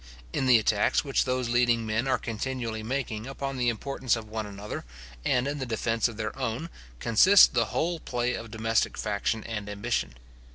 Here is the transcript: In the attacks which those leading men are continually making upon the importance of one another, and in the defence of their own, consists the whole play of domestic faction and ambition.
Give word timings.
In 0.33 0.47
the 0.47 0.57
attacks 0.57 1.03
which 1.05 1.25
those 1.25 1.49
leading 1.49 1.85
men 1.85 2.07
are 2.07 2.17
continually 2.17 2.81
making 2.81 3.27
upon 3.27 3.57
the 3.57 3.69
importance 3.69 4.15
of 4.15 4.27
one 4.27 4.47
another, 4.47 4.83
and 5.23 5.47
in 5.47 5.59
the 5.59 5.63
defence 5.67 6.07
of 6.07 6.17
their 6.17 6.35
own, 6.39 6.71
consists 6.99 7.45
the 7.45 7.65
whole 7.65 7.99
play 7.99 8.33
of 8.33 8.49
domestic 8.49 8.97
faction 8.97 9.43
and 9.43 9.69
ambition. 9.69 10.15